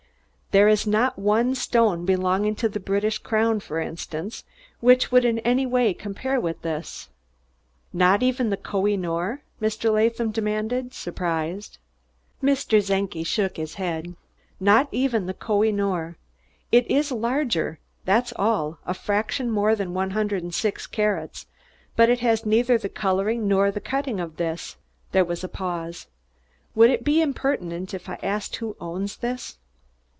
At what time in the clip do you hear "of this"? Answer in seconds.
24.19-24.75